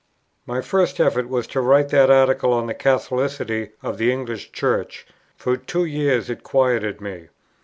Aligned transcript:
"My 0.47 0.61
first 0.61 0.99
effort 0.99 1.29
was 1.29 1.45
to 1.45 1.61
write 1.61 1.89
that 1.89 2.09
article 2.09 2.53
on 2.53 2.65
the 2.65 2.73
Catholicity 2.73 3.69
of 3.83 3.99
the 3.99 4.11
English 4.11 4.51
Church; 4.51 5.05
for 5.35 5.55
two 5.55 5.85
years 5.85 6.27
it 6.27 6.41
quieted 6.41 7.01
me. 7.01 7.27